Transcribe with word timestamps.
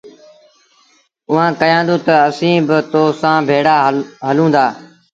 اُئآݩٚ 1.29 1.57
ڪهيآندونٚ 1.59 2.03
تا، 2.07 2.15
”اسيٚݩٚ 2.29 2.65
با 2.67 2.77
تو 2.91 3.01
سآݩٚ 3.21 3.45
ڀيڙآ 3.47 3.75
هلونٚ 4.27 4.53
دآ۔ 4.55 4.65